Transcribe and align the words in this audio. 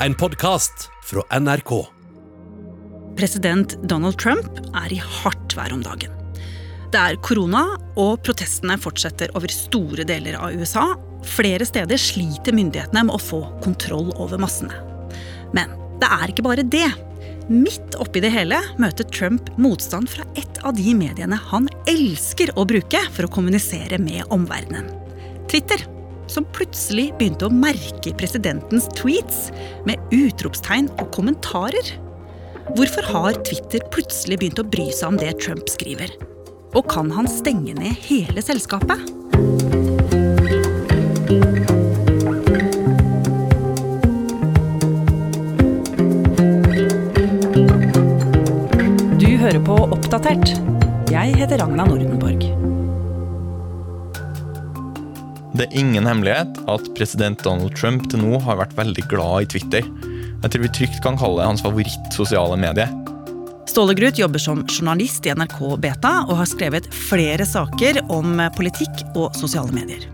en 0.00 0.14
podkast 0.14 0.90
fra 1.04 1.38
NRK. 1.40 1.86
President 3.16 3.76
Donald 3.88 4.18
Trump 4.20 4.58
er 4.76 4.92
i 4.92 4.98
hardt 5.00 5.56
vær 5.56 5.72
om 5.72 5.80
dagen. 5.84 6.12
Det 6.92 7.00
er 7.00 7.18
korona, 7.24 7.62
og 7.98 8.20
protestene 8.24 8.76
fortsetter 8.80 9.32
over 9.36 9.52
store 9.52 10.04
deler 10.08 10.36
av 10.38 10.54
USA. 10.54 10.84
Flere 11.26 11.66
steder 11.66 12.00
sliter 12.00 12.54
myndighetene 12.56 13.06
med 13.08 13.16
å 13.16 13.22
få 13.22 13.40
kontroll 13.64 14.12
over 14.20 14.40
massene. 14.40 14.76
Men 15.56 15.72
det 16.02 16.12
er 16.12 16.30
ikke 16.30 16.44
bare 16.46 16.66
det. 16.76 16.86
Midt 17.48 17.96
oppi 18.02 18.20
det 18.20 18.34
hele 18.34 18.60
møter 18.82 19.08
Trump 19.08 19.48
motstand 19.56 20.10
fra 20.12 20.26
et 20.36 20.60
av 20.66 20.76
de 20.76 20.92
mediene 20.98 21.40
han 21.50 21.70
elsker 21.88 22.52
å 22.58 22.68
bruke 22.68 23.00
for 23.16 23.26
å 23.26 23.32
kommunisere 23.32 24.00
med 24.02 24.28
omverdenen. 24.34 24.90
Twitter, 25.48 25.82
som 26.30 26.46
plutselig 26.56 27.10
begynte 27.18 27.46
å 27.48 27.52
merke 27.52 28.12
presidentens 28.18 28.88
tweets 28.98 29.50
med 29.88 30.00
utropstegn 30.14 30.90
og 31.00 31.10
kommentarer. 31.14 31.92
Hvorfor 32.76 33.06
har 33.12 33.38
Twitter 33.46 33.84
plutselig 33.94 34.40
begynt 34.40 34.60
å 34.62 34.66
bry 34.66 34.88
seg 34.90 35.12
om 35.12 35.20
det 35.20 35.36
Trump 35.42 35.70
skriver? 35.70 36.10
Og 36.76 36.88
kan 36.90 37.12
han 37.14 37.28
stenge 37.30 37.76
ned 37.78 37.94
hele 38.08 38.42
selskapet? 38.44 39.06
Du 49.16 49.30
hører 49.40 49.62
på 49.62 49.78
Oppdatert. 49.86 50.56
Jeg 51.12 51.38
heter 51.38 51.62
Ragna 51.62 51.86
Nordenborg. 51.86 52.65
Det 55.56 55.64
er 55.70 55.78
ingen 55.80 56.04
hemmelighet 56.04 56.58
at 56.68 56.88
president 56.98 57.40
Donald 57.40 57.72
Trump 57.78 58.10
til 58.12 58.20
nå 58.20 58.36
har 58.44 58.58
vært 58.58 58.74
veldig 58.76 59.06
glad 59.08 59.46
i 59.46 59.48
Twitter. 59.54 59.86
Jeg 60.42 60.52
tror 60.52 60.62
vi 60.66 60.68
trygt 60.76 60.98
kan 61.04 61.16
kalle 61.16 61.40
det 61.40 61.46
hans 61.48 61.64
favoritt-sosiale 61.64 62.58
medie. 62.60 62.84
Ståle 63.70 63.96
Grut 63.96 64.20
jobber 64.20 64.42
som 64.42 64.60
journalist 64.68 65.24
i 65.24 65.32
NRK 65.32 65.56
Beta 65.80 66.12
og 66.26 66.36
har 66.42 66.50
skrevet 66.50 66.90
flere 66.92 67.48
saker 67.48 68.02
om 68.12 68.36
politikk 68.58 69.06
og 69.14 69.32
sosiale 69.38 69.72
medier. 69.72 70.04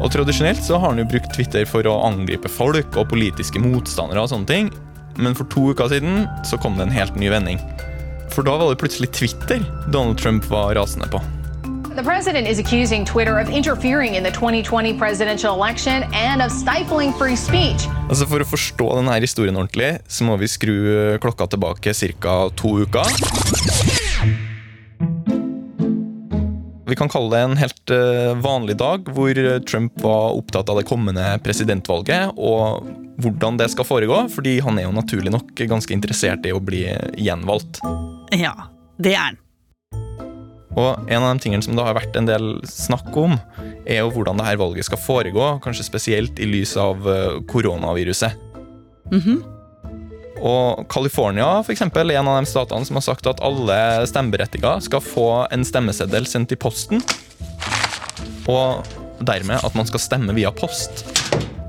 Og 0.00 0.10
Tradisjonelt 0.10 0.64
så 0.66 0.80
har 0.80 0.90
han 0.90 1.04
jo 1.04 1.08
brukt 1.12 1.30
Twitter 1.36 1.68
for 1.70 1.86
å 1.86 2.00
angripe 2.08 2.50
folk 2.50 2.98
og 2.98 3.12
politiske 3.12 3.62
motstandere. 3.62 4.24
og 4.24 4.32
sånne 4.34 4.50
ting. 4.50 4.72
Men 5.22 5.38
for 5.38 5.46
to 5.54 5.70
uker 5.70 5.92
siden 5.92 6.24
så 6.42 6.58
kom 6.58 6.74
det 6.74 6.88
en 6.88 6.98
helt 6.98 7.14
ny 7.14 7.30
vending. 7.30 7.62
For 8.34 8.42
da 8.42 8.58
var 8.58 8.74
det 8.74 8.82
plutselig 8.82 9.12
Twitter 9.14 9.62
Donald 9.92 10.18
Trump 10.18 10.50
var 10.50 10.74
rasende 10.74 11.06
på. 11.06 11.22
The 12.00 12.04
president 12.04 12.48
is 12.48 12.58
accusing 12.58 13.04
Twitter 13.04 13.38
of 13.38 13.50
interfering 13.50 14.14
in 14.14 14.22
the 14.22 14.30
2020 14.30 14.94
presidential 14.94 15.52
election 15.52 16.02
and 16.14 16.40
of 16.40 16.50
stifling 16.50 17.12
free 17.12 17.36
speech. 17.36 17.84
Altså 18.08 18.24
For 18.24 18.40
å 18.40 18.46
forstå 18.48 18.86
denne 18.96 19.18
historien 19.20 19.58
ordentlig, 19.60 19.90
så 20.08 20.24
må 20.24 20.38
vi 20.40 20.48
skru 20.48 20.72
klokka 21.20 21.50
tilbake 21.52 21.92
ca. 21.92 22.36
to 22.56 22.70
uker. 22.86 23.04
Vi 26.88 26.96
kan 26.96 27.12
kalle 27.12 27.34
det 27.34 27.42
en 27.50 27.58
helt 27.60 27.92
eh, 27.92 28.32
vanlig 28.48 28.78
dag 28.80 29.12
hvor 29.12 29.42
Trump 29.68 30.00
var 30.00 30.40
opptatt 30.40 30.72
av 30.72 30.80
det 30.80 30.86
kommende 30.88 31.36
presidentvalget 31.44 32.32
og 32.40 32.88
hvordan 33.20 33.60
det 33.60 33.68
skal 33.76 33.84
foregå, 33.84 34.22
fordi 34.32 34.56
han 34.64 34.80
er 34.80 34.88
jo 34.88 34.96
naturlig 34.96 35.36
nok 35.36 35.52
ganske 35.68 35.92
interessert 35.92 36.48
i 36.48 36.56
å 36.56 36.64
bli 36.64 36.86
gjenvalgt. 37.20 37.84
Ja, 38.32 38.56
det 38.96 39.18
er 39.18 39.24
han. 39.28 39.39
Og 40.78 41.10
en 41.10 41.22
av 41.22 41.32
de 41.34 41.42
tingene 41.42 41.64
som 41.66 41.74
det 41.74 41.84
har 41.84 41.96
vært 41.98 42.16
en 42.16 42.28
del 42.28 42.52
snakk 42.68 43.10
om, 43.18 43.38
er 43.84 44.04
jo 44.04 44.12
hvordan 44.14 44.38
dette 44.38 44.60
valget 44.60 44.86
skal 44.86 45.02
foregå, 45.02 45.46
kanskje 45.64 45.88
spesielt 45.88 46.38
i 46.38 46.46
lys 46.46 46.76
av 46.78 47.02
koronaviruset. 47.50 47.50
koronaviruset. 47.50 48.48
-hmm. 49.10 49.42
Og 50.40 50.88
California 50.88 51.62
for 51.62 51.74
eksempel, 51.74 52.10
er 52.10 52.20
en 52.20 52.28
av 52.28 52.40
de 52.40 52.48
statene 52.48 52.86
som 52.88 52.96
har 52.96 53.04
sagt 53.04 53.26
at 53.26 53.42
alle 53.44 54.06
stemmeberettigede 54.08 54.80
skal 54.86 55.04
få 55.04 55.28
en 55.52 55.66
stemmeseddel 55.66 56.26
sendt 56.26 56.52
i 56.52 56.56
posten. 56.60 57.02
Og 58.48 58.86
dermed 59.20 59.60
at 59.60 59.76
man 59.76 59.86
skal 59.86 60.00
stemme 60.00 60.34
via 60.36 60.52
post. 60.52 61.04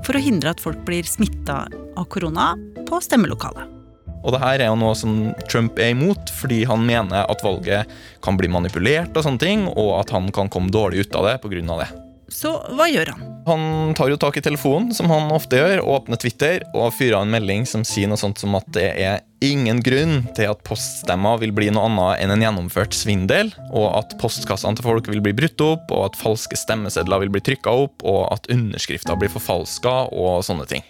For 0.06 0.16
å 0.16 0.24
hindre 0.24 0.54
at 0.54 0.62
folk 0.62 0.80
blir 0.88 1.06
smitta 1.06 1.66
av 1.96 2.08
korona 2.10 2.54
på 2.88 3.00
stemmelokalet. 3.04 3.81
Og 4.22 4.34
det 4.34 4.42
her 4.42 4.62
er 4.62 4.70
jo 4.70 4.78
noe 4.78 4.94
som 4.98 5.18
Trump 5.50 5.78
er 5.82 5.92
imot, 5.96 6.30
fordi 6.40 6.62
han 6.68 6.86
mener 6.86 7.26
at 7.26 7.42
valget 7.44 7.90
kan 8.24 8.38
bli 8.38 8.50
manipulert, 8.52 9.12
og 9.16 9.26
sånne 9.26 9.42
ting, 9.42 9.66
og 9.70 9.98
at 10.00 10.14
han 10.14 10.30
kan 10.34 10.50
komme 10.52 10.72
dårlig 10.72 11.06
ut 11.06 11.18
av 11.18 11.28
det 11.28 11.36
pga. 11.42 11.78
det. 11.82 11.92
Så 12.32 12.54
hva 12.72 12.86
gjør 12.88 13.12
han? 13.12 13.24
Han 13.44 13.92
tar 13.98 14.08
jo 14.08 14.16
tak 14.20 14.38
i 14.38 14.42
telefonen, 14.44 14.92
som 14.94 15.10
han 15.12 15.32
ofte 15.34 15.58
gjør, 15.58 15.82
åpner 15.84 16.20
Twitter 16.20 16.62
og 16.72 16.94
fyrer 16.96 17.18
av 17.18 17.26
en 17.26 17.34
melding 17.34 17.66
som 17.68 17.82
sier 17.86 18.08
noe 18.08 18.20
sånt 18.20 18.40
som 18.40 18.54
at 18.56 18.68
det 18.72 18.86
er 19.02 19.20
ingen 19.42 19.82
grunn 19.84 20.22
til 20.36 20.48
at 20.52 20.62
poststemmer 20.64 21.40
vil 21.42 21.52
bli 21.54 21.68
noe 21.74 21.90
annet 21.90 22.22
enn 22.22 22.32
en 22.36 22.44
gjennomført 22.46 22.96
svindel, 22.96 23.50
og 23.74 23.90
at 23.98 24.16
postkassene 24.22 24.78
til 24.78 24.86
folk 24.86 25.10
vil 25.10 25.24
bli 25.24 25.34
brutt 25.36 25.66
opp, 25.66 25.90
og 25.90 26.06
at 26.08 26.20
falske 26.20 26.56
stemmesedler 26.56 27.24
vil 27.24 27.34
bli 27.34 27.44
trykka 27.50 27.74
opp, 27.84 28.06
og 28.06 28.24
at 28.30 28.48
underskrifter 28.54 29.18
blir 29.18 29.32
forfalska, 29.34 29.96
og 30.14 30.46
sånne 30.46 30.68
ting. 30.70 30.86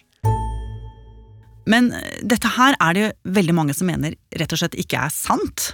Men 1.69 1.93
eh, 1.97 2.19
dette 2.27 2.51
her 2.57 2.77
er 2.81 2.95
det 2.95 3.07
jo 3.07 3.13
veldig 3.39 3.57
mange 3.57 3.77
som 3.77 3.91
mener 3.91 4.17
rett 4.39 4.55
og 4.55 4.63
slett 4.63 4.79
ikke 4.81 5.07
er 5.07 5.15
sant. 5.15 5.73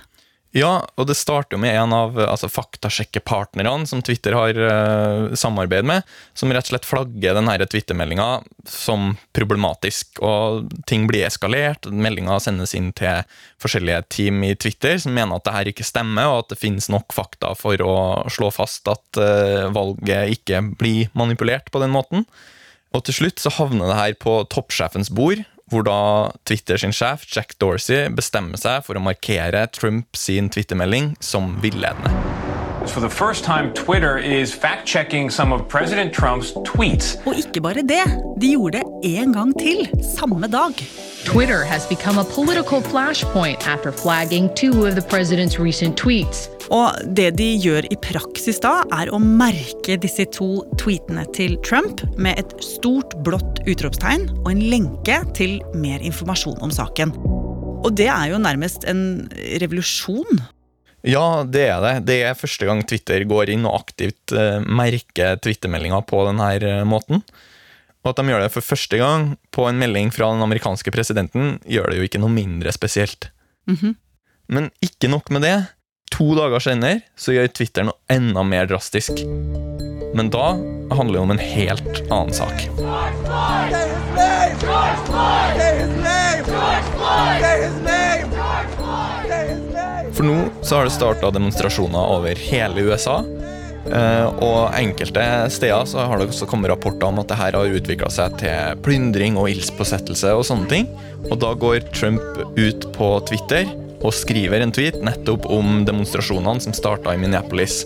Ja, 0.56 0.80
og 0.96 1.10
det 1.10 1.18
starter 1.18 1.60
med 1.60 1.76
en 1.76 1.92
av 1.92 2.14
altså, 2.22 2.48
faktasjekkepartnerne 2.48 3.84
som 3.86 4.00
Twitter 4.04 4.32
har 4.32 4.56
uh, 4.56 5.34
samarbeid 5.36 5.84
med, 5.84 6.06
som 6.32 6.48
rett 6.54 6.64
og 6.64 6.72
slett 6.72 6.88
flagger 6.88 7.36
denne 7.36 7.56
Twitter-meldinga 7.68 8.28
som 8.64 9.10
problematisk. 9.36 10.22
Og 10.24 10.72
ting 10.88 11.04
blir 11.10 11.26
eskalert. 11.28 11.90
Meldinga 11.92 12.38
sendes 12.40 12.72
inn 12.78 12.94
til 12.96 13.28
forskjellige 13.60 14.00
team 14.16 14.40
i 14.48 14.54
Twitter 14.56 14.96
som 15.02 15.12
mener 15.12 15.36
at 15.36 15.44
det 15.44 15.56
her 15.58 15.70
ikke 15.74 15.86
stemmer, 15.86 16.32
og 16.32 16.46
at 16.46 16.54
det 16.54 16.62
finnes 16.62 16.88
nok 16.88 17.12
fakta 17.12 17.52
for 17.58 17.84
å 17.84 17.98
slå 18.32 18.48
fast 18.54 18.88
at 18.88 19.20
uh, 19.20 19.68
valget 19.76 20.32
ikke 20.38 20.64
blir 20.80 21.12
manipulert 21.12 21.68
på 21.68 21.84
den 21.84 21.92
måten. 21.92 22.24
Og 22.96 23.04
til 23.04 23.20
slutt 23.20 23.44
så 23.44 23.52
havner 23.52 23.92
det 23.92 24.00
her 24.00 24.16
på 24.16 24.40
toppsjefens 24.48 25.12
bord, 25.12 25.44
hvor 25.70 25.86
da 25.86 26.00
Twitter 26.48 26.80
sin 26.80 26.94
sjef 26.96 27.26
Jack 27.28 27.56
Dorsey 27.60 28.08
bestemmer 28.14 28.60
seg 28.60 28.84
for 28.86 28.98
å 28.98 29.04
markere 29.04 29.66
Trump 29.74 30.18
sin 30.18 30.50
twittermelding 30.52 31.14
som 31.20 31.56
villedende. 31.62 32.37
For 32.88 33.00
the 33.00 33.10
first 33.10 33.44
time, 33.44 33.72
Twitter 33.74 34.18
is 34.18 34.52
fact-checking 34.54 35.30
some 35.30 35.52
of 35.52 35.68
President 35.68 36.12
Trump's 36.12 36.52
tweets. 36.64 37.18
Og 37.26 37.36
ikke 37.36 37.60
bare 37.60 37.82
det, 37.86 38.04
de 38.40 38.50
gjorde 38.56 38.80
det 38.80 39.16
en 39.20 39.32
gang 39.32 39.52
til, 39.60 39.86
samme 40.16 40.48
dag. 40.48 40.74
Twitter 41.24 41.64
has 41.64 41.86
become 41.86 42.18
a 42.18 42.24
political 42.24 42.80
flashpoint 42.80 43.66
after 43.68 43.92
flagging 43.92 44.48
two 44.56 44.86
of 44.86 44.94
the 44.94 45.04
president's 45.12 45.58
recent 45.60 45.96
tweets. 45.96 46.48
Og 46.70 46.92
det 47.16 47.38
de 47.38 47.48
gjør 47.62 47.86
i 47.90 47.96
praksis 48.02 48.58
da, 48.64 48.80
er 48.92 49.12
å 49.12 49.20
merke 49.22 49.96
disse 50.00 50.26
to 50.34 50.64
tweetene 50.80 51.24
til 51.36 51.56
Trump 51.64 52.02
med 52.18 52.40
et 52.40 52.52
stort 52.64 53.14
blått 53.24 53.62
utropstegn 53.68 54.28
og 54.42 54.52
en 54.56 54.64
lenke 54.72 55.22
til 55.38 55.60
mer 55.76 56.02
informasjon 56.02 56.58
om 56.64 56.72
saken. 56.74 57.14
Og 57.84 57.92
det 57.96 58.10
er 58.10 58.32
jo 58.32 58.42
nærmest 58.42 58.88
en 58.90 59.28
revolusjon. 59.62 60.40
Ja, 61.08 61.42
det 61.48 61.64
er 61.70 61.80
det. 61.80 61.92
Det 62.08 62.18
er 62.28 62.36
første 62.36 62.66
gang 62.68 62.82
Twitter 62.84 63.24
går 63.28 63.54
inn 63.54 63.64
og 63.68 63.78
aktivt 63.80 64.34
uh, 64.36 64.58
merker 64.60 65.38
twittermeldinga 65.40 66.02
på 66.08 66.20
denne 66.28 66.48
uh, 66.60 66.82
måten. 66.88 67.22
Og 68.04 68.12
at 68.12 68.20
de 68.20 68.28
gjør 68.28 68.44
det 68.44 68.52
for 68.54 68.64
første 68.64 69.00
gang 69.00 69.30
på 69.54 69.64
en 69.68 69.80
melding 69.80 70.12
fra 70.14 70.28
den 70.34 70.44
amerikanske 70.44 70.92
presidenten, 70.94 71.56
gjør 71.68 71.90
det 71.90 71.98
jo 71.98 72.08
ikke 72.08 72.20
noe 72.22 72.34
mindre 72.34 72.72
spesielt. 72.76 73.30
Mhm. 73.70 73.96
Men 74.48 74.70
ikke 74.80 75.10
nok 75.12 75.28
med 75.34 75.44
det. 75.44 75.56
To 76.14 76.32
dager 76.36 76.62
senere 76.64 77.02
så 77.20 77.34
gjør 77.34 77.50
Twitter 77.52 77.84
noe 77.84 77.98
enda 78.12 78.44
mer 78.44 78.68
drastisk. 78.68 79.20
Men 80.16 80.30
da 80.32 80.54
handler 80.96 81.18
det 81.18 81.24
om 81.24 81.34
en 81.34 81.42
helt 81.42 82.00
annen 82.08 82.32
sak. 82.32 82.64
For 90.18 90.26
nå 90.26 90.48
så 90.66 90.80
har 90.80 90.88
det 90.88 90.96
starta 90.96 91.28
demonstrasjoner 91.30 92.10
over 92.10 92.38
hele 92.48 92.82
USA. 92.88 93.20
eh, 93.86 94.26
Og 94.42 94.74
enkelte 94.74 95.22
steder 95.54 95.84
så 95.86 96.08
har 96.10 96.18
det 96.18 96.26
også 96.26 96.48
kommet 96.50 96.72
rapporter 96.72 97.06
om 97.06 97.20
at 97.22 97.28
det 97.30 97.36
her 97.38 97.54
har 97.54 97.76
utvikla 97.78 98.10
seg 98.10 98.34
til 98.40 98.80
plyndring 98.82 99.38
og 99.38 99.46
ildspåsettelse 99.52 100.32
og 100.34 100.42
sånne 100.48 100.66
ting. 100.72 100.88
Og 101.30 101.38
da 101.38 101.52
går 101.54 101.86
Trump 101.94 102.58
ut 102.58 102.88
på 102.96 103.10
Twitter 103.30 103.70
og 104.02 104.10
skriver 104.14 104.58
en 104.62 104.74
tweet 104.74 104.98
nettopp 105.06 105.46
om 105.54 105.84
demonstrasjonene 105.86 106.66
som 106.66 106.74
starta 106.74 107.14
i 107.14 107.20
Minneapolis. 107.22 107.84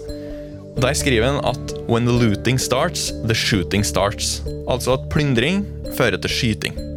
Der 0.80 0.96
skriver 0.96 1.26
han 1.26 1.44
at 1.44 1.74
'when 1.86 2.08
the 2.08 2.16
looting 2.16 2.58
starts, 2.58 3.12
the 3.28 3.34
shooting 3.34 3.82
starts'. 3.84 4.40
Altså 4.68 4.94
at 4.96 5.10
plyndring 5.10 5.66
fører 5.98 6.16
til 6.16 6.30
skyting. 6.30 6.91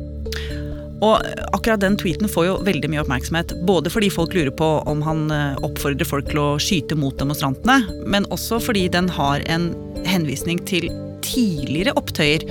Og 1.04 1.20
akkurat 1.52 1.82
den 1.84 1.98
tweeten 2.00 2.30
får 2.32 2.46
jo 2.48 2.60
veldig 2.66 2.92
mye 2.92 3.02
oppmerksomhet. 3.04 3.52
Både 3.68 3.92
fordi 3.92 4.12
folk 4.14 4.36
lurer 4.36 4.54
på 4.56 4.70
om 4.88 5.02
han 5.06 5.26
eh, 5.34 5.58
oppfordrer 5.66 6.08
folk 6.08 6.30
til 6.30 6.40
å 6.42 6.48
skyte 6.62 6.98
mot 7.00 7.18
demonstrantene, 7.20 7.82
men 8.08 8.28
også 8.34 8.62
fordi 8.64 8.88
den 8.94 9.10
har 9.12 9.44
en 9.52 9.74
henvisning 10.08 10.62
til 10.70 10.88
tidligere 11.26 11.96
opptøyer 12.00 12.46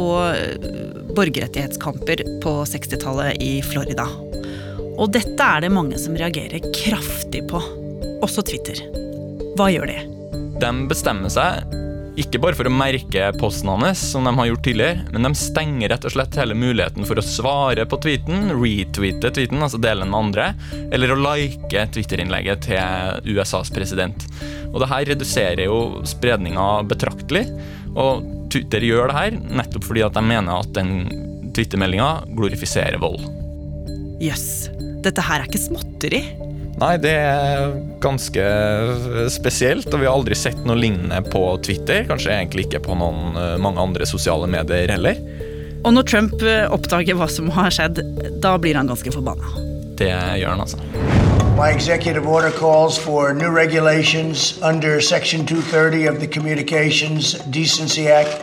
og 0.00 0.34
øh, 0.34 1.04
borgerrettighetskamper 1.14 2.24
på 2.42 2.56
60-tallet 2.72 3.38
i 3.44 3.58
Florida. 3.66 4.08
Og 4.94 5.10
dette 5.14 5.38
er 5.38 5.64
det 5.64 5.74
mange 5.74 5.98
som 6.00 6.16
reagerer 6.18 6.62
kraftig 6.74 7.44
på, 7.50 7.62
også 8.24 8.44
Twitter. 8.46 8.82
Hva 9.58 9.70
gjør 9.70 9.90
de? 9.90 9.98
De 10.62 10.70
bestemmer 10.90 11.30
seg 11.30 11.83
ikke 12.20 12.38
bare 12.38 12.54
for 12.54 12.68
å 12.68 12.72
merke 12.72 13.26
posten 13.40 13.70
hans, 13.72 14.02
som 14.12 14.26
de 14.26 14.32
har 14.36 14.46
gjort 14.46 14.64
tidligere, 14.66 15.06
men 15.10 15.26
de 15.26 15.32
stenger 15.38 15.90
rett 15.90 16.04
og 16.06 16.14
slett 16.14 16.36
hele 16.38 16.54
muligheten 16.58 17.06
for 17.08 17.18
å 17.18 17.24
svare 17.26 17.86
på 17.90 17.98
tweeten, 18.04 18.52
retweete 18.54 19.32
tweeten, 19.34 19.62
altså 19.64 19.80
dele 19.82 20.04
den 20.04 20.12
med 20.12 20.20
andre, 20.20 20.46
eller 20.94 21.14
å 21.14 21.18
like 21.18 21.86
Twitter-innlegget 21.96 22.68
til 22.68 23.34
USAs 23.34 23.72
president. 23.74 24.28
Og 24.70 24.78
det 24.82 24.90
her 24.92 25.08
reduserer 25.10 25.64
jo 25.66 26.04
spredninga 26.06 26.68
betraktelig, 26.90 27.48
og 27.98 28.22
Twitter 28.54 28.86
gjør 28.86 29.10
det 29.10 29.18
her 29.18 29.38
nettopp 29.58 29.88
fordi 29.88 30.06
at 30.06 30.14
de 30.14 30.22
mener 30.22 30.62
at 30.62 30.70
den 30.76 31.50
Twitter-meldinga 31.54 32.10
glorifiserer 32.34 33.00
vold. 33.02 33.26
Jøss, 34.22 34.48
yes, 34.70 34.92
dette 35.02 35.22
her 35.26 35.42
er 35.42 35.50
ikke 35.50 35.66
småtteri. 35.66 36.22
Nei, 36.80 36.94
det 36.98 37.12
er 37.14 37.74
ganske 38.02 38.44
spesielt, 39.30 39.86
og 39.94 40.00
vi 40.00 40.08
har 40.08 40.16
aldri 40.16 40.36
sett 40.38 40.58
noe 40.66 40.78
lignende 40.78 41.20
på 41.30 41.42
Twitter. 41.62 42.02
Kanskje 42.08 42.32
egentlig 42.34 42.66
ikke 42.66 42.82
på 42.88 42.96
noen, 42.98 43.36
eh, 43.38 43.54
mange 43.62 43.82
andre 43.82 44.06
sosiale 44.06 44.48
medier 44.50 44.90
heller. 44.90 45.20
Og 45.84 45.94
når 45.94 46.08
Trump 46.10 46.42
eh, 46.42 46.66
oppdager 46.72 47.14
hva 47.14 47.28
som 47.30 47.52
har 47.54 47.70
skjedd, 47.70 48.02
da 48.42 48.56
blir 48.58 48.74
han 48.74 48.90
ganske 48.90 49.12
forbanna. 49.14 49.54
Det 49.94 50.10
gjør 50.10 50.56
han, 50.56 50.64
altså. 50.66 50.82
My 51.54 51.70
executive 51.70 52.26
order 52.26 52.50
calls 52.50 52.98
for 52.98 53.32
new 53.32 53.50
regulations 53.50 54.58
under 54.60 55.00
Section 55.00 55.46
230 55.46 56.08
of 56.08 56.18
the 56.18 56.26
Communications 56.26 57.36
Decency 57.50 58.08
Act 58.08 58.42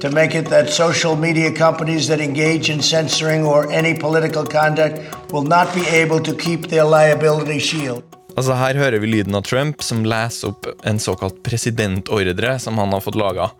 to 0.00 0.10
make 0.10 0.34
it 0.34 0.46
that 0.48 0.70
social 0.70 1.16
media 1.16 1.50
companies 1.52 2.08
that 2.08 2.20
engage 2.20 2.72
in 2.72 2.82
censoring 2.82 3.44
or 3.44 3.70
any 3.70 3.94
political 3.94 4.44
conduct 4.44 4.98
will 5.32 5.44
not 5.44 5.74
be 5.74 5.84
able 6.02 6.20
to 6.20 6.32
keep 6.34 6.68
their 6.68 6.84
liability 6.84 7.58
shield. 7.60 8.02
Altså 8.36 8.54
Her 8.54 8.74
hører 8.74 8.98
vi 8.98 9.06
lyden 9.06 9.34
av 9.34 9.42
Trump 9.42 9.82
som 9.82 10.04
leser 10.04 10.54
opp 10.54 10.66
en 10.86 10.98
såkalt 10.98 11.42
presidentordre 11.44 12.58
som 12.58 12.78
han 12.78 12.92
har 12.94 13.02
fått 13.04 13.18
laga. 13.18 13.50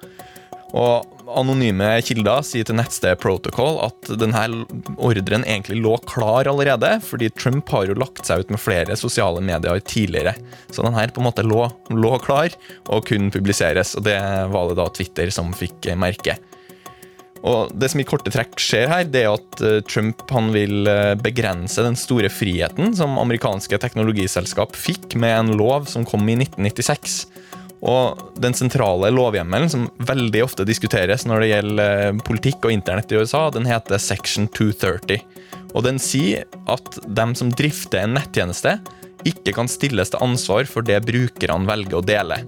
Og 0.76 1.06
Anonyme 1.38 1.86
kilder 2.02 2.42
sier 2.46 2.66
til 2.66 2.76
nettstedet 2.78 3.20
Protocol 3.22 3.78
at 3.86 4.10
denne 4.18 4.42
ordren 4.98 5.44
egentlig 5.46 5.78
lå 5.82 5.96
klar 6.10 6.50
allerede, 6.50 6.96
fordi 7.06 7.30
Trump 7.34 7.70
har 7.74 7.86
jo 7.88 7.98
lagt 7.98 8.26
seg 8.26 8.42
ut 8.42 8.52
med 8.54 8.62
flere 8.62 8.98
sosiale 8.98 9.42
medier 9.44 9.82
tidligere. 9.82 10.34
Så 10.70 10.84
denne 10.86 11.08
på 11.10 11.22
en 11.22 11.28
måte 11.30 11.46
lå, 11.46 11.64
lå 11.94 12.14
klar 12.22 12.54
og 12.90 13.06
kunne 13.08 13.34
publiseres, 13.34 13.96
og 13.98 14.06
det 14.06 14.18
var 14.50 14.70
det 14.70 14.80
da 14.80 14.88
Twitter 14.94 15.34
som 15.34 15.54
fikk 15.54 15.92
merke. 15.98 16.38
Og 17.46 17.70
Det 17.72 17.88
som 17.88 18.02
i 18.02 18.04
korte 18.04 18.32
trekk 18.32 18.58
skjer 18.60 18.90
her, 18.90 19.06
det 19.08 19.22
er 19.24 19.32
at 19.32 19.62
eh, 19.64 19.78
Trump 19.88 20.26
han 20.28 20.50
vil 20.52 20.84
eh, 20.90 21.14
begrense 21.16 21.80
den 21.86 21.96
store 21.96 22.28
friheten 22.32 22.92
som 22.98 23.16
amerikanske 23.20 23.78
teknologiselskap 23.80 24.76
fikk 24.76 25.16
med 25.16 25.36
en 25.38 25.54
lov 25.56 25.88
som 25.88 26.04
kom 26.04 26.28
i 26.28 26.36
1996. 26.36 27.22
Og 27.80 28.20
den 28.40 28.56
sentrale 28.56 29.08
lovhjemmelen 29.14 29.70
som 29.72 29.86
veldig 30.04 30.42
ofte 30.44 30.66
diskuteres 30.68 31.24
når 31.28 31.42
det 31.42 31.50
gjelder 31.50 32.02
eh, 32.10 32.22
politikk 32.26 32.68
og 32.68 32.74
internett 32.74 33.12
i 33.12 33.20
USA, 33.20 33.46
den 33.54 33.68
heter 33.68 34.00
Section 34.02 34.50
230. 34.52 35.22
Og 35.72 35.86
den 35.86 36.00
sier 36.02 36.48
at 36.68 36.98
dem 37.06 37.36
som 37.38 37.52
drifter 37.54 38.04
en 38.04 38.18
nettjeneste, 38.18 38.76
ikke 39.28 39.52
kan 39.56 39.68
stilles 39.68 40.12
til 40.12 40.22
ansvar 40.24 40.68
for 40.68 40.84
det 40.86 41.02
brukerne 41.04 41.68
velger 41.68 41.98
å 41.98 42.04
dele. 42.04 42.40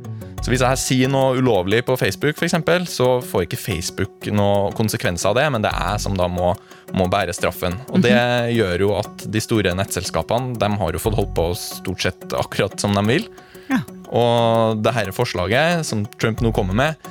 Så 0.42 0.50
Hvis 0.50 0.62
jeg 0.64 0.80
sier 0.82 1.10
noe 1.12 1.36
ulovlig 1.38 1.84
på 1.86 1.94
Facebook, 2.00 2.34
for 2.34 2.48
eksempel, 2.48 2.86
så 2.90 3.20
får 3.22 3.44
ikke 3.46 3.60
Facebook 3.60 4.26
noen 4.34 4.74
konsekvenser 4.74 5.30
av 5.30 5.36
det, 5.38 5.44
men 5.54 5.62
det 5.62 5.70
er 5.70 5.92
jeg 5.92 6.02
som 6.02 6.16
da 6.18 6.26
må, 6.26 6.50
må 6.98 7.06
bære 7.12 7.36
straffen. 7.36 7.76
Og 7.92 8.02
Det 8.02 8.16
mhm. 8.16 8.50
gjør 8.56 8.86
jo 8.88 8.92
at 8.98 9.26
de 9.30 9.44
store 9.44 9.76
nettselskapene 9.78 10.58
de 10.58 10.70
har 10.82 10.98
jo 10.98 11.02
fått 11.04 11.18
holdt 11.20 11.34
på 11.38 11.48
stort 11.60 12.08
sett 12.08 12.34
akkurat 12.34 12.74
som 12.82 12.98
de 12.98 13.06
vil. 13.06 13.28
Ja. 13.70 13.84
Og 14.12 14.80
det 14.84 14.92
her 14.92 15.10
forslaget 15.16 15.86
som 15.88 16.04
Trump 16.20 16.42
nå 16.44 16.52
kommer 16.54 16.76
med, 16.76 17.10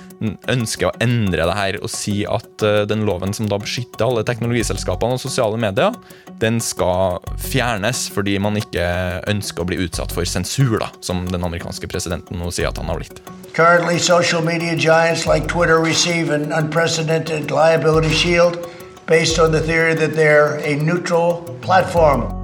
ønsker 0.51 0.91
å 0.91 0.95
endre 1.01 1.47
det 1.49 1.57
her 1.57 1.77
og 1.81 1.89
si 1.89 2.21
at 2.29 2.61
uh, 2.61 2.83
den 2.85 3.07
loven 3.07 3.33
som 3.33 3.47
da 3.49 3.57
beskytter 3.61 4.05
alle 4.05 4.25
teknologiselskapene 4.27 5.17
og 5.17 5.23
sosiale 5.23 5.57
medier, 5.61 5.95
den 6.41 6.59
skal 6.61 7.17
fjernes 7.41 8.05
fordi 8.13 8.37
man 8.41 8.59
ikke 8.59 8.85
ønsker 9.31 9.63
å 9.63 9.69
bli 9.71 9.79
utsatt 9.81 10.13
for 10.13 10.29
sensur, 10.29 10.77
da, 10.81 10.91
som 11.01 11.25
den 11.29 11.41
amerikanske 11.47 11.89
presidenten 11.89 12.41
nå 12.41 12.51
sier 12.53 12.69
at 12.69 12.77
han 12.81 12.91
har 12.91 13.01
blitt. 13.01 13.23
Currently, 13.57 13.97
social 13.99 14.41
media 14.45 14.75
giants 14.77 15.25
like 15.25 15.47
Twitter 15.47 15.81
receive 15.81 16.29
an 16.29 16.53
unprecedented 16.53 17.51
liability 17.51 18.13
shield 18.13 18.61
based 19.07 19.39
on 19.39 19.51
the 19.51 19.59
theory 19.59 19.93
that 19.93 20.15
they're 20.15 20.61
a 20.63 20.77
neutral 20.77 21.41
platform. 21.61 22.40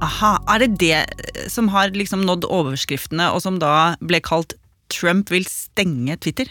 Aha, 0.00 0.38
Er 0.48 0.64
det 0.64 0.78
det 0.80 0.96
eh, 0.96 1.46
som 1.52 1.68
har 1.74 1.92
liksom 1.92 2.24
nådd 2.24 2.48
overskriftene, 2.48 3.30
og 3.34 3.44
som 3.44 3.60
da 3.60 3.96
ble 4.00 4.20
kalt 4.24 4.56
'Trump 4.90 5.30
vil 5.30 5.44
stenge 5.46 6.16
Twitter'? 6.16 6.50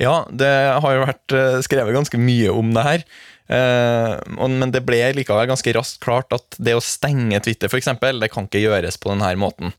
Ja, 0.00 0.26
det 0.28 0.52
har 0.82 0.92
jo 0.92 1.06
vært 1.06 1.32
eh, 1.32 1.60
skrevet 1.64 1.94
ganske 1.94 2.18
mye 2.20 2.52
om 2.52 2.72
det 2.76 2.84
her. 2.84 3.04
Eh, 3.48 4.16
men 4.36 4.72
det 4.72 4.84
ble 4.88 5.00
likevel 5.16 5.48
ganske 5.48 5.72
raskt 5.76 6.00
klart 6.04 6.32
at 6.32 6.56
det 6.58 6.74
å 6.76 6.84
stenge 6.84 7.40
Twitter, 7.44 7.68
for 7.68 7.78
eksempel, 7.80 8.20
det 8.20 8.32
kan 8.32 8.48
ikke 8.48 8.64
gjøres 8.64 8.98
på 9.00 9.12
denne 9.12 9.36
måten. 9.40 9.76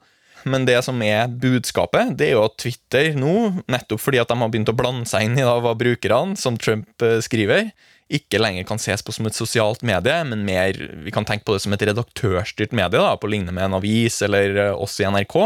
Men 0.48 0.66
det 0.70 0.78
som 0.86 1.02
er 1.04 1.28
budskapet, 1.28 2.14
det 2.18 2.30
er 2.30 2.38
jo 2.38 2.46
at 2.46 2.56
Twitter 2.62 3.12
nå, 3.18 3.66
nettopp 3.68 4.00
fordi 4.00 4.22
at 4.22 4.30
de 4.30 4.38
har 4.40 4.54
begynt 4.54 4.72
å 4.72 4.78
blande 4.78 5.10
seg 5.10 5.26
inn 5.26 5.36
i 5.42 5.44
hva 5.44 5.74
brukerne, 5.76 6.38
som 6.40 6.56
Trump 6.62 7.04
skriver, 7.26 7.74
ikke 8.08 8.40
lenger 8.40 8.64
kan 8.68 8.80
ses 8.80 9.04
på 9.04 9.14
som 9.16 9.28
et 9.28 9.36
sosialt 9.36 9.84
medie, 9.88 10.16
men 10.30 10.46
mer 10.48 10.78
vi 11.04 11.14
kan 11.14 11.28
tenke 11.28 11.48
på 11.48 11.58
det 11.58 11.64
som 11.66 11.76
et 11.76 11.86
redaktørstyrt 11.90 12.76
medie, 12.76 13.02
da, 13.02 13.16
på 13.20 13.30
lignende 13.32 13.56
med 13.56 13.68
en 13.68 13.80
avis 13.82 14.22
eller 14.26 14.60
eh, 14.68 14.74
oss 14.74 15.00
i 15.02 15.08
NRK. 15.08 15.38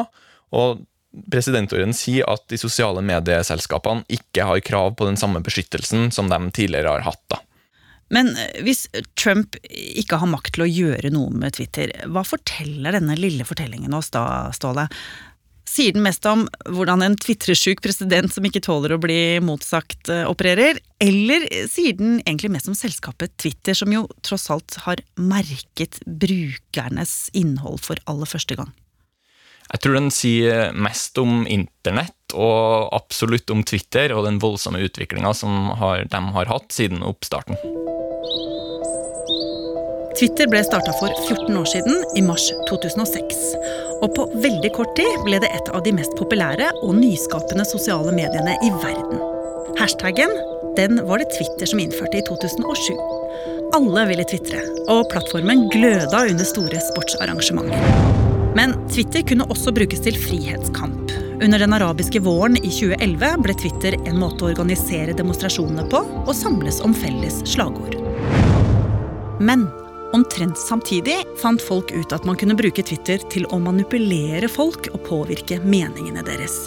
Og 0.57 0.87
Presidentorden 1.31 1.91
sier 1.91 2.23
at 2.31 2.45
de 2.47 2.55
sosiale 2.55 3.01
medieselskapene 3.03 4.05
ikke 4.15 4.45
har 4.47 4.61
krav 4.63 4.93
på 4.95 5.09
den 5.09 5.17
samme 5.19 5.41
beskyttelsen 5.43 6.07
som 6.15 6.29
de 6.31 6.39
tidligere 6.55 6.93
har 6.93 7.03
hatt. 7.03 7.23
da. 7.33 7.41
Men 8.11 8.31
eh, 8.35 8.61
hvis 8.65 8.85
Trump 9.19 9.57
ikke 9.63 10.21
har 10.21 10.29
makt 10.31 10.55
til 10.55 10.65
å 10.65 10.69
gjøre 10.69 11.11
noe 11.15 11.33
med 11.33 11.57
Twitter, 11.57 11.93
hva 12.11 12.23
forteller 12.27 12.97
denne 12.97 13.17
lille 13.19 13.47
fortellingen 13.47 13.95
oss 13.97 14.11
da, 14.13 14.25
Ståle? 14.55 14.87
Sier 15.71 15.93
den 15.95 16.03
mest 16.03 16.25
om 16.27 16.43
hvordan 16.67 17.03
en 17.05 17.13
tvitresjuk 17.15 17.79
president 17.83 18.33
som 18.33 18.43
ikke 18.43 18.63
tåler 18.65 18.91
å 18.91 18.99
bli 18.99 19.39
motsagt, 19.45 20.09
eh, 20.11 20.25
opererer? 20.27 20.81
Eller 20.99 21.45
sier 21.71 21.95
den 21.95 22.17
egentlig 22.25 22.51
mest 22.51 22.67
om 22.67 22.75
selskapet 22.75 23.37
Twitter, 23.39 23.77
som 23.77 23.93
jo 23.93 24.03
tross 24.21 24.49
alt 24.51 24.75
har 24.83 24.99
merket 25.15 26.01
brukernes 26.03 27.29
innhold 27.31 27.79
for 27.85 28.01
aller 28.05 28.27
første 28.27 28.57
gang? 28.59 28.73
Jeg 29.71 29.79
tror 29.79 29.95
den 29.95 30.11
sier 30.11 30.73
mest 30.75 31.15
om 31.21 31.45
internett, 31.47 32.35
og 32.35 32.91
absolutt 32.91 33.49
om 33.53 33.63
Twitter 33.63 34.11
og 34.11 34.25
den 34.27 34.41
voldsomme 34.43 34.83
utviklinga 34.83 35.31
som 35.33 35.71
har, 35.79 36.03
de 36.03 36.21
har 36.35 36.51
hatt 36.51 36.75
siden 36.75 36.99
oppstarten. 37.07 37.55
Twitter 40.19 40.51
ble 40.51 40.59
starta 40.67 40.91
for 40.99 41.15
14 41.29 41.55
år 41.55 41.71
siden, 41.71 42.03
i 42.19 42.25
mars 42.25 42.51
2006. 42.67 43.39
Og 44.01 44.15
på 44.17 44.25
veldig 44.41 44.71
kort 44.73 44.95
tid 44.97 45.25
ble 45.27 45.39
det 45.41 45.51
et 45.53 45.69
av 45.75 45.83
de 45.85 45.93
mest 45.93 46.15
populære 46.17 46.71
og 46.81 46.95
nyskapende 46.97 47.65
sosiale 47.69 48.13
mediene 48.15 48.57
i 48.65 48.71
verden. 48.81 49.21
Hashtaggen 49.77 50.33
den 50.77 51.01
var 51.07 51.19
det 51.19 51.31
Twitter 51.35 51.67
som 51.67 51.79
innførte 51.83 52.17
i 52.17 52.23
2007. 52.27 52.95
Alle 53.75 54.05
ville 54.09 54.25
tvitre, 54.27 54.61
og 54.91 55.09
plattformen 55.11 55.67
gløda 55.71 56.25
under 56.31 56.47
store 56.47 56.79
sportsarrangementer. 56.91 57.83
Men 58.55 58.75
Twitter 58.91 59.23
kunne 59.27 59.47
også 59.51 59.73
brukes 59.75 60.03
til 60.03 60.17
frihetskamp. 60.19 61.11
Under 61.41 61.59
den 61.59 61.73
arabiske 61.73 62.21
våren 62.23 62.57
i 62.59 62.69
2011 62.69 63.43
ble 63.43 63.55
Twitter 63.59 63.97
en 63.99 64.19
måte 64.21 64.45
å 64.45 64.51
organisere 64.51 65.15
demonstrasjonene 65.17 65.87
på 65.91 66.03
og 66.21 66.33
samles 66.37 66.81
om 66.85 66.95
felles 66.95 67.41
slagord. 67.49 67.95
Men 69.41 69.67
Omtrent 70.13 70.57
samtidig 70.59 71.21
fant 71.39 71.61
folk 71.63 71.91
ut 71.95 72.11
at 72.11 72.25
man 72.27 72.35
kunne 72.39 72.57
bruke 72.59 72.83
Twitter 72.83 73.21
til 73.31 73.45
å 73.47 73.59
manipulere 73.63 74.49
folk 74.51 74.89
og 74.91 75.05
påvirke 75.07 75.61
meningene 75.63 76.23
deres. 76.27 76.65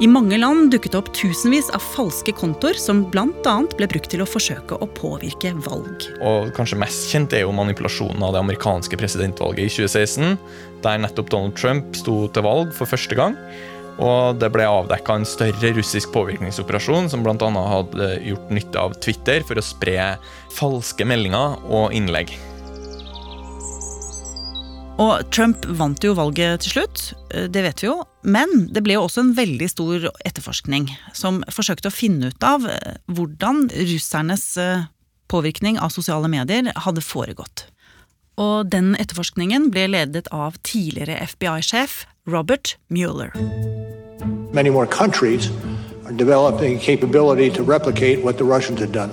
I 0.00 0.06
mange 0.06 0.38
land 0.38 0.70
dukket 0.70 0.94
det 0.94 0.98
opp 1.00 1.08
tusenvis 1.16 1.68
av 1.74 1.82
falske 1.82 2.32
kontoer 2.38 2.78
som 2.78 3.02
bl.a. 3.10 3.54
ble 3.74 3.88
brukt 3.90 4.08
til 4.12 4.22
å 4.22 4.28
forsøke 4.30 4.78
å 4.78 4.86
påvirke 4.94 5.50
valg. 5.64 6.06
Og 6.22 6.52
kanskje 6.56 6.78
mest 6.78 7.10
kjent 7.10 7.34
er 7.34 7.42
jo 7.42 7.54
manipulasjonen 7.56 8.22
av 8.22 8.36
det 8.36 8.44
amerikanske 8.44 9.00
presidentvalget 9.00 9.66
i 9.66 9.72
2016, 9.74 10.38
der 10.86 11.02
nettopp 11.02 11.32
Donald 11.34 11.58
Trump 11.58 11.98
sto 11.98 12.20
til 12.30 12.46
valg 12.46 12.70
for 12.78 12.88
første 12.88 13.18
gang. 13.18 13.34
Og 13.98 14.38
det 14.38 14.52
ble 14.54 14.68
avdekka 14.70 15.16
en 15.18 15.26
større 15.26 15.72
russisk 15.74 16.14
påvirkningsoperasjon 16.14 17.10
som 17.10 17.26
bl.a. 17.26 17.50
hadde 17.74 18.12
gjort 18.30 18.54
nytte 18.54 18.78
av 18.78 18.94
Twitter 19.02 19.42
for 19.42 19.58
å 19.58 19.66
spre 19.66 20.14
falske 20.54 21.04
meldinger 21.10 21.58
og 21.66 21.90
innlegg. 21.98 22.38
Og 24.98 25.22
Trump 25.30 25.62
vant 25.78 26.02
jo 26.02 26.16
valget 26.18 26.64
til 26.64 26.72
slutt, 26.74 27.02
eh, 27.30 27.46
det 27.46 27.62
vet 27.62 27.82
vi 27.82 27.86
jo. 27.86 28.02
Men 28.26 28.66
det 28.74 28.82
ble 28.82 28.96
jo 28.96 29.06
også 29.06 29.22
en 29.22 29.34
veldig 29.36 29.68
stor 29.70 30.08
etterforskning 30.26 30.90
som 31.14 31.44
forsøkte 31.54 31.90
å 31.90 31.94
finne 31.94 32.32
ut 32.32 32.42
av 32.42 32.66
eh, 32.66 32.98
hvordan 33.06 33.68
russernes 33.70 34.56
eh, 34.58 34.88
påvirkning 35.30 35.78
av 35.78 35.94
sosiale 35.94 36.26
medier 36.28 36.72
hadde 36.74 37.04
foregått. 37.04 37.68
Og 38.38 38.70
den 38.70 38.96
etterforskningen 38.98 39.70
ble 39.70 39.86
ledet 39.94 40.26
av 40.34 40.58
tidligere 40.66 41.22
FBI-sjef 41.30 42.04
Robert 42.26 42.76
Mueller. 42.90 43.30
Many 44.52 44.70
more 44.70 44.86
countries 44.86 45.50
are 46.06 46.12
developing 46.12 46.78
capability 46.78 47.50
to 47.50 47.62
replicate 47.62 48.24
what 48.24 48.38
the 48.38 48.44
Russians 48.44 48.80
had 48.80 48.90
done. 48.90 49.12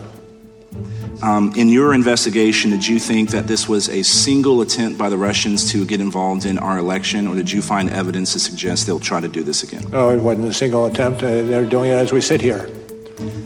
Um, 1.22 1.54
in 1.56 1.70
your 1.70 1.94
investigation, 1.94 2.72
did 2.72 2.86
you 2.88 3.00
think 3.00 3.30
that 3.30 3.48
this 3.48 3.70
was 3.70 3.90
a 3.90 4.04
single 4.04 4.62
attempt 4.62 4.98
by 4.98 5.10
the 5.10 5.18
Russians 5.18 5.72
to 5.72 5.86
get 5.86 6.02
involved 6.02 6.46
in 6.46 6.58
our 6.58 6.78
election, 6.78 7.28
or 7.28 7.36
did 7.36 7.52
you 7.52 7.62
find 7.62 7.90
evidence 7.90 8.34
to 8.34 8.40
suggest 8.40 8.86
they'll 8.86 9.00
try 9.00 9.22
to 9.22 9.28
do 9.28 9.44
this 9.44 9.64
again? 9.64 9.86
Oh, 9.94 10.10
it 10.10 10.22
wasn't 10.22 10.48
a 10.48 10.54
single 10.54 10.86
attempt. 10.86 11.24
Uh, 11.24 11.42
they're 11.44 11.66
doing 11.66 11.92
it 11.92 11.96
as 11.96 12.12
we 12.12 12.22
sit 12.22 12.42
here. 12.42 12.70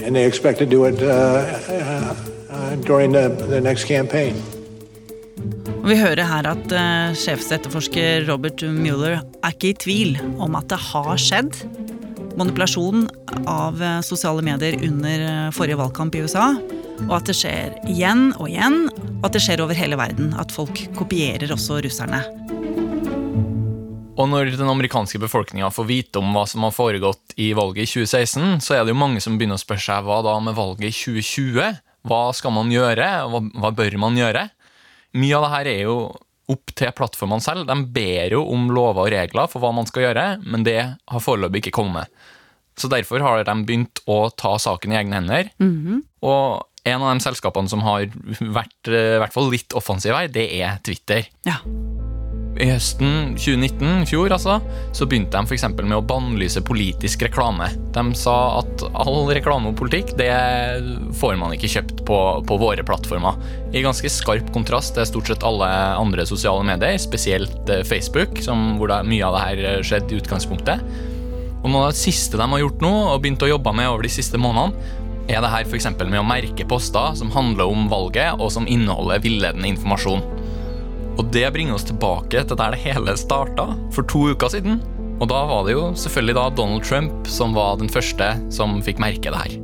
And 0.04 0.16
they 0.16 0.26
expect 0.26 0.58
to 0.60 0.66
do 0.66 0.86
it 0.86 1.02
uh, 1.02 1.08
uh, 1.08 2.16
uh, 2.50 2.76
during 2.78 3.12
the, 3.12 3.30
the 3.30 3.62
next 3.62 3.86
campaign. 3.86 4.36
Vi 5.80 5.96
hører 5.96 6.26
her 6.28 6.48
at 6.50 6.74
uh, 6.76 7.16
sjefsetterforsker 7.18 8.28
Robert 8.28 8.62
Mueller 8.62 9.22
er 9.42 9.54
ikke 9.54 9.70
i 9.72 9.78
tvil 9.80 10.18
om 10.38 10.58
at 10.60 10.68
det 10.70 10.78
har 10.90 11.16
skjedd 11.18 11.56
manipulasjon 12.38 13.08
av 13.48 13.80
uh, 13.80 14.00
sosiale 14.06 14.44
medier 14.46 14.76
under 14.86 15.24
uh, 15.24 15.48
forrige 15.56 15.80
valgkamp 15.80 16.16
i 16.16 16.26
USA. 16.26 16.52
Og 17.08 17.16
at 17.20 17.30
det 17.30 17.36
skjer 17.40 17.78
igjen 17.90 18.30
og 18.36 18.50
igjen, 18.50 18.84
og 19.20 19.28
at 19.30 19.36
det 19.36 19.42
skjer 19.46 19.64
over 19.64 19.78
hele 19.78 19.98
verden. 20.00 20.34
At 20.40 20.52
folk 20.54 20.82
kopierer 20.98 21.52
også 21.56 21.80
russerne. 21.86 22.22
Og 24.20 24.28
når 24.28 24.52
den 24.60 24.68
amerikanske 24.68 25.22
befolkninga 25.22 25.70
får 25.72 25.86
vite 25.88 26.20
om 26.20 26.34
hva 26.36 26.44
som 26.50 26.66
har 26.68 26.76
foregått 26.76 27.38
i 27.40 27.54
valget 27.56 27.86
i 27.86 27.92
2016, 28.04 28.58
så 28.66 28.76
er 28.76 28.84
det 28.84 28.92
jo 28.92 29.00
mange 29.00 29.22
som 29.24 29.38
begynner 29.40 29.56
å 29.56 29.62
spørre 29.62 29.86
seg 29.86 30.08
hva 30.08 30.20
da 30.26 30.34
med 30.44 30.58
valget 30.58 30.90
i 30.90 30.96
2020? 30.96 31.78
Hva 32.10 32.24
skal 32.36 32.56
man 32.56 32.74
gjøre? 32.74 33.08
Hva, 33.32 33.44
hva 33.64 33.72
bør 33.76 33.96
man 34.02 34.20
gjøre? 34.20 34.50
Mye 35.20 35.38
av 35.38 35.46
det 35.46 35.54
her 35.54 35.70
er 35.72 35.80
jo 35.88 35.96
opp 36.50 36.74
til 36.76 36.92
plattformene 36.98 37.46
selv. 37.46 37.64
De 37.70 37.78
ber 37.96 38.36
jo 38.36 38.44
om 38.52 38.68
lover 38.74 39.06
og 39.06 39.14
regler 39.14 39.48
for 39.52 39.64
hva 39.64 39.72
man 39.76 39.88
skal 39.88 40.10
gjøre, 40.10 40.28
men 40.44 40.66
det 40.68 40.82
har 40.84 41.24
foreløpig 41.24 41.64
ikke 41.64 41.78
kommet. 41.80 42.12
Så 42.80 42.88
derfor 42.92 43.24
har 43.24 43.44
de 43.44 43.56
begynt 43.68 44.00
å 44.08 44.30
ta 44.40 44.54
saken 44.60 44.94
i 44.94 45.00
egne 45.00 45.20
hender. 45.20 45.50
Og 46.24 46.69
en 46.88 47.02
av 47.02 47.14
de 47.14 47.24
selskapene 47.24 47.72
som 47.72 47.84
har 47.86 48.08
vært 48.40 48.92
eh, 48.92 49.16
i 49.18 49.22
hvert 49.24 49.36
fall 49.36 49.52
litt 49.52 49.76
offensive 49.78 50.16
her, 50.16 50.32
det 50.32 50.50
er 50.62 50.80
Twitter. 50.86 51.28
Ja. 51.48 51.60
I 52.60 52.68
høsten 52.74 53.38
2019, 53.40 54.08
fjor 54.10 54.34
altså, 54.36 54.58
så 54.96 55.06
begynte 55.08 55.38
de 55.38 55.48
f.eks. 55.48 55.64
med 55.78 55.96
å 55.96 56.04
bannlyse 56.04 56.60
politisk 56.66 57.24
reklame. 57.24 57.70
De 57.96 58.04
sa 58.20 58.36
at 58.58 58.84
all 58.90 59.30
reklame 59.32 59.72
og 59.72 59.78
politikk 59.80 60.12
det 60.20 60.34
får 61.22 61.38
man 61.40 61.56
ikke 61.56 61.70
kjøpt 61.72 62.04
på, 62.10 62.18
på 62.50 62.58
våre 62.60 62.84
plattformer. 62.84 63.40
I 63.72 63.86
ganske 63.86 64.12
skarp 64.12 64.52
kontrast 64.56 64.98
til 64.98 65.08
stort 65.08 65.32
sett 65.32 65.46
alle 65.48 65.70
andre 65.96 66.28
sosiale 66.28 66.66
medier, 66.68 67.00
spesielt 67.00 67.72
eh, 67.72 67.86
Facebook, 67.88 68.42
som, 68.44 68.74
hvor 68.80 68.92
det, 68.92 69.06
mye 69.08 69.30
av 69.30 69.38
det 69.38 69.46
her 69.46 69.64
eh, 69.70 69.80
skjedde 69.86 70.18
i 70.18 70.20
utgangspunktet. 70.20 70.84
Og 71.60 71.72
noe 71.72 71.88
av 71.88 71.94
det 71.94 72.02
siste 72.02 72.40
de 72.40 72.48
har 72.50 72.64
gjort 72.66 72.84
nå, 72.84 72.92
og 73.14 73.24
begynt 73.24 73.46
å 73.48 73.54
jobbe 73.54 73.76
med 73.76 73.88
over 73.92 74.04
de 74.08 74.12
siste 74.20 74.40
månedene, 74.42 75.08
er 75.30 75.44
det 75.44 75.52
her 75.54 75.68
f.eks. 75.68 75.90
med 76.02 76.20
å 76.20 76.26
merke 76.26 76.66
poster 76.68 77.16
som 77.18 77.32
handler 77.34 77.70
om 77.70 77.88
valget, 77.92 78.40
og 78.42 78.52
som 78.54 78.68
inneholder 78.70 79.22
villedende 79.24 79.70
informasjon. 79.70 80.24
Og 81.20 81.28
det 81.34 81.46
bringer 81.54 81.76
oss 81.76 81.88
tilbake 81.88 82.46
til 82.48 82.60
der 82.60 82.74
det 82.74 82.82
hele 82.82 83.16
starta, 83.20 83.70
for 83.96 84.08
to 84.10 84.30
uker 84.34 84.52
siden. 84.54 84.80
Og 85.20 85.28
da 85.32 85.42
var 85.50 85.66
det 85.68 85.76
jo 85.76 85.90
selvfølgelig 86.00 86.38
da 86.38 86.46
Donald 86.56 86.86
Trump 86.88 87.28
som 87.28 87.56
var 87.58 87.80
den 87.82 87.92
første 87.92 88.32
som 88.56 88.80
fikk 88.84 89.02
merke 89.04 89.32
det 89.34 89.42
her. 89.42 89.58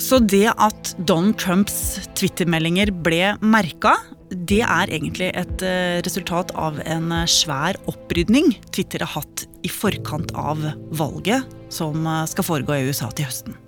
Så 0.00 0.18
det 0.24 0.48
at 0.50 0.92
Donald 1.08 1.38
Trumps 1.40 2.00
Twitter-meldinger 2.18 2.92
ble 3.04 3.34
merka, 3.44 3.94
det 4.32 4.62
er 4.64 4.92
egentlig 4.92 5.28
et 5.36 5.64
eh, 5.66 6.00
resultat 6.04 6.52
av 6.56 6.78
en 6.84 7.12
eh, 7.12 7.28
svær 7.28 7.76
opprydning 7.90 8.54
Twitter 8.72 9.04
har 9.04 9.20
hatt 9.20 9.44
i 9.62 9.70
forkant 9.70 10.32
av 10.38 10.64
valget 10.96 11.48
som 11.72 12.06
eh, 12.06 12.24
skal 12.30 12.48
foregå 12.48 12.78
i 12.78 12.88
USA 12.88 13.10
til 13.12 13.28
høsten. 13.28 13.58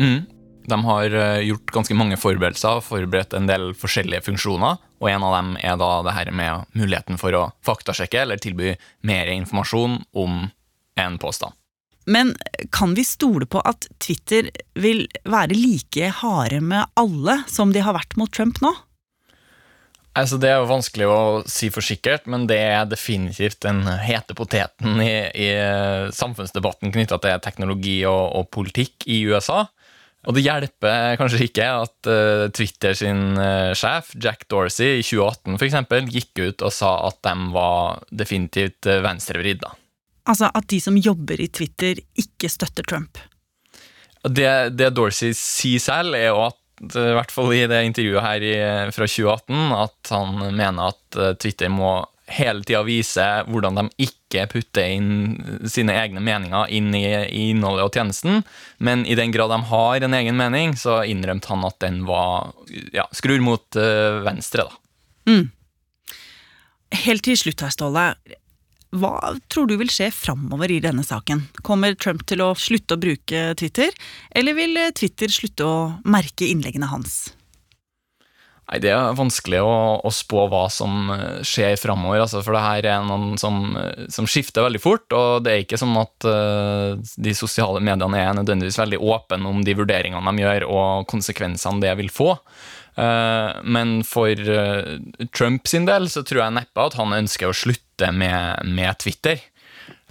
Mm. 0.00 0.24
De 0.70 0.78
har 0.86 1.14
eh, 1.14 1.40
gjort 1.48 1.72
ganske 1.74 1.96
mange 1.96 2.18
forberedelser, 2.20 2.80
forberedt 2.84 3.36
en 3.36 3.48
del 3.50 3.72
forskjellige 3.78 4.24
funksjoner. 4.28 4.78
Og 5.02 5.10
en 5.10 5.26
av 5.26 5.36
dem 5.36 5.50
er 5.60 5.76
da 5.80 5.90
det 6.06 6.14
her 6.16 6.30
med 6.32 6.70
muligheten 6.76 7.20
for 7.20 7.36
å 7.36 7.44
faktasjekke 7.66 8.22
eller 8.22 8.40
tilby 8.40 8.74
mer 9.04 9.32
informasjon 9.34 10.00
om 10.16 10.46
en 11.00 11.20
påstand. 11.20 11.56
Men 12.04 12.34
kan 12.72 12.94
vi 12.94 13.04
stole 13.04 13.46
på 13.48 13.62
at 13.64 13.86
Twitter 14.02 14.50
vil 14.76 15.06
være 15.24 15.56
like 15.56 16.10
harde 16.20 16.60
med 16.60 16.90
alle 17.00 17.40
som 17.48 17.72
de 17.72 17.80
har 17.84 17.96
vært 17.96 18.18
mot 18.20 18.32
Trump 18.32 18.60
nå? 18.64 18.74
Altså, 20.14 20.38
det 20.38 20.50
er 20.52 20.60
jo 20.62 20.70
vanskelig 20.70 21.06
å 21.10 21.20
si 21.50 21.72
for 21.74 21.82
sikkert, 21.82 22.28
men 22.30 22.44
det 22.46 22.60
er 22.62 22.84
definitivt 22.86 23.64
den 23.64 23.80
hete 23.98 24.36
poteten 24.38 25.00
i, 25.02 25.14
i 25.34 25.48
samfunnsdebatten 26.14 26.92
knytta 26.94 27.18
til 27.22 27.40
teknologi 27.42 27.96
og, 28.06 28.28
og, 28.38 28.46
politikk 28.54 29.08
i 29.10 29.24
USA. 29.26 29.64
Og 30.24 30.36
det 30.36 30.44
hjelper 30.44 31.18
kanskje 31.20 31.44
ikke 31.46 31.66
at 31.82 32.08
uh, 32.08 32.46
Twitter 32.54 32.96
sin 32.96 33.36
uh, 33.36 33.74
sjef, 33.76 34.14
Jack 34.20 34.46
Dorsey, 34.48 35.00
i 35.00 35.04
2018 35.04 35.58
for 35.58 35.66
eksempel, 35.68 36.08
gikk 36.12 36.40
ut 36.40 36.64
og 36.64 36.72
sa 36.72 36.94
at 37.10 37.20
de 37.26 37.34
var 37.54 38.04
definitivt 38.08 38.88
uh, 38.88 39.02
venstrevridd. 39.04 39.66
Altså 40.24 40.48
at 40.48 40.68
de 40.72 40.80
som 40.80 40.96
jobber 40.96 41.42
i 41.44 41.50
Twitter, 41.52 42.00
ikke 42.16 42.48
støtter 42.48 42.86
Trump? 42.88 43.20
Det, 44.24 44.48
det 44.72 44.94
Dorsey 44.96 45.36
sier 45.36 45.82
selv, 45.84 46.16
er 46.16 46.30
jo 46.30 46.46
at 46.46 46.60
i 46.84 47.12
hvert 47.14 47.30
fall 47.30 47.52
i 47.54 47.66
det 47.70 47.84
intervjuet 47.86 48.24
her 48.24 48.44
i, 48.44 48.54
fra 48.96 49.06
2018, 49.06 49.60
at 49.76 50.14
han 50.16 50.40
mener 50.56 50.94
at 50.94 51.18
Twitter 51.40 51.70
må 51.70 51.98
hele 52.26 52.64
tida 52.64 52.82
viser 52.86 53.48
hvordan 53.50 53.78
de 53.78 54.06
ikke 54.06 54.46
putter 54.50 54.94
inn 54.96 55.66
sine 55.70 55.94
egne 55.98 56.22
meninger 56.24 56.70
inn 56.72 56.94
i, 56.96 57.04
i, 57.04 57.50
innholdet 57.52 57.84
og 57.86 57.98
tjenesten. 57.98 58.40
Men 58.78 59.04
i 59.06 59.16
den 59.18 59.34
grad 59.34 59.52
de 59.52 59.60
har 59.70 60.06
en 60.06 60.16
egen 60.16 60.38
mening, 60.38 60.76
så 60.78 61.02
innrømte 61.08 61.52
han 61.52 61.66
at 61.68 61.78
den 61.84 62.02
var 62.08 62.54
ja, 62.94 63.06
skrur 63.12 63.42
mot 63.44 63.78
uh, 63.78 64.22
venstre. 64.24 64.64
da. 64.70 64.80
Mm. 65.30 65.44
Helt 67.04 67.26
til 67.26 67.38
slutt 67.38 67.64
her, 67.64 67.74
Ståle. 67.74 68.08
Hva 68.94 69.34
tror 69.50 69.66
du 69.66 69.74
vil 69.80 69.90
skje 69.90 70.12
framover 70.14 70.70
i 70.70 70.82
denne 70.82 71.02
saken? 71.02 71.48
Kommer 71.66 71.96
Trump 71.98 72.22
til 72.30 72.44
å 72.44 72.52
slutte 72.58 72.94
å 72.94 73.00
bruke 73.02 73.48
Twitter, 73.58 73.90
eller 74.30 74.54
vil 74.54 74.78
Twitter 74.94 75.32
slutte 75.34 75.66
å 75.66 75.78
merke 76.06 76.46
innleggene 76.46 76.92
hans? 76.92 77.32
Nei, 78.64 78.78
Det 78.80 78.92
er 78.94 79.16
vanskelig 79.18 79.60
å, 79.60 79.74
å, 80.00 80.10
spå 80.14 80.46
hva 80.48 80.64
som 80.72 81.10
skjer 81.44 81.76
framover. 81.80 82.22
Altså, 82.24 82.40
for 82.44 82.56
det 82.56 82.62
her 82.64 82.88
er 82.94 83.04
noen 83.04 83.36
som, 83.40 83.74
som, 84.12 84.28
skifter 84.30 84.64
veldig 84.64 84.80
fort. 84.80 85.04
Og 85.12 85.44
det 85.44 85.52
er 85.52 85.64
ikke 85.64 85.80
sånn 85.80 85.96
at 86.00 86.28
uh, 86.28 86.94
de 86.96 87.34
sosiale 87.36 87.82
mediene 87.84 88.22
er 88.22 88.32
nødvendigvis 88.38 88.80
veldig 88.80 89.02
åpne 89.04 89.50
om 89.50 89.60
de 89.66 89.76
vurderingene 89.76 90.32
de 90.32 90.46
gjør, 90.46 90.68
og 90.70 91.10
konsekvensene 91.12 91.84
det 91.84 91.92
vil 92.00 92.08
få. 92.12 92.32
Uh, 92.94 93.60
men 93.66 93.98
for 94.06 94.32
uh, 94.32 94.96
Trump 95.34 95.68
sin 95.68 95.88
del 95.88 96.06
så 96.12 96.22
tror 96.24 96.44
jeg 96.44 96.58
neppe 96.60 96.84
at 96.88 96.96
han 96.96 97.16
ønsker 97.16 97.50
å 97.50 97.56
slutte 97.56 98.12
med, 98.14 98.64
med 98.70 98.96
Twitter. 99.02 99.42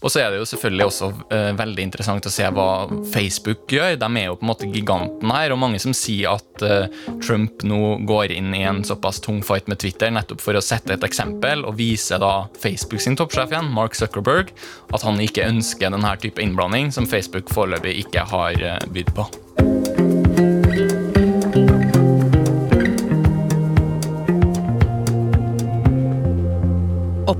Og 0.04 0.12
så 0.12 0.20
er 0.20 0.34
det 0.34 0.42
jo 0.42 0.48
selvfølgelig 0.48 0.86
også 0.90 1.10
eh, 1.32 1.50
veldig 1.56 1.86
interessant 1.88 2.28
å 2.28 2.32
se 2.34 2.48
hva 2.56 2.68
Facebook 3.14 3.72
gjør. 3.72 3.96
De 4.02 4.10
er 4.20 4.28
jo 4.28 4.36
på 4.40 4.46
en 4.46 4.52
måte 4.52 4.70
giganten 4.72 5.32
her, 5.32 5.54
og 5.56 5.62
mange 5.62 5.80
som 5.80 5.96
sier 5.96 6.36
at 6.36 6.66
eh, 6.68 6.98
Trump 7.24 7.64
nå 7.68 7.80
går 8.10 8.36
inn 8.36 8.52
i 8.56 8.66
en 8.68 8.84
såpass 8.88 9.22
tung 9.24 9.40
fight 9.46 9.72
med 9.72 9.80
Twitter 9.84 10.12
nettopp 10.14 10.44
for 10.44 10.60
å 10.60 10.64
sette 10.64 10.98
et 10.98 11.08
eksempel 11.08 11.64
og 11.64 11.80
vise 11.80 12.20
da 12.20 12.34
Facebook 12.60 13.04
sin 13.04 13.18
toppsjef 13.20 13.56
igjen, 13.56 13.72
Mark 13.74 13.96
Zuckerberg, 13.98 14.52
at 14.94 15.08
han 15.08 15.24
ikke 15.24 15.48
ønsker 15.48 15.94
denne 15.96 16.14
type 16.20 16.44
innblanding 16.44 16.92
som 16.94 17.08
Facebook 17.10 17.52
foreløpig 17.54 17.96
ikke 18.04 18.28
har 18.34 18.60
eh, 18.60 18.92
bydd 18.92 19.16
på. 19.16 19.30